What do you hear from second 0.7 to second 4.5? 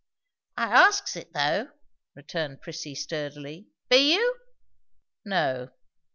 asks it though," returned Prissy sturdily. "Be you?"